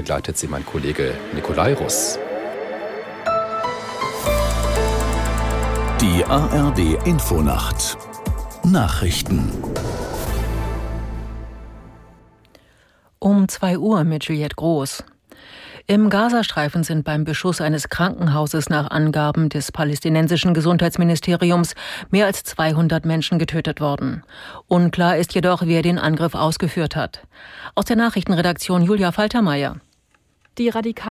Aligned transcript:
Begleitet 0.00 0.38
sie 0.38 0.48
mein 0.48 0.64
Kollege 0.64 1.12
Nikolai 1.34 1.74
Russ. 1.74 2.18
Die 6.00 6.24
ARD 6.24 7.06
Infonacht 7.06 7.98
Nachrichten 8.64 9.52
Um 13.18 13.46
2 13.46 13.76
Uhr 13.76 14.04
mit 14.04 14.24
Juliette 14.24 14.56
Groß. 14.56 15.04
Im 15.86 16.08
Gazastreifen 16.08 16.82
sind 16.82 17.04
beim 17.04 17.24
Beschuss 17.24 17.60
eines 17.60 17.90
Krankenhauses 17.90 18.70
nach 18.70 18.90
Angaben 18.90 19.50
des 19.50 19.70
palästinensischen 19.70 20.54
Gesundheitsministeriums 20.54 21.74
mehr 22.10 22.24
als 22.24 22.42
200 22.44 23.04
Menschen 23.04 23.38
getötet 23.38 23.82
worden. 23.82 24.22
Unklar 24.66 25.18
ist 25.18 25.34
jedoch, 25.34 25.60
wer 25.66 25.82
den 25.82 25.98
Angriff 25.98 26.34
ausgeführt 26.34 26.96
hat. 26.96 27.26
Aus 27.74 27.84
der 27.84 27.96
Nachrichtenredaktion 27.96 28.82
Julia 28.82 29.12
Faltermeier. 29.12 29.76
Die 30.60 30.68
radikal 30.68 31.09